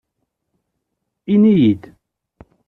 [1.33, 1.83] Ini-yi-d.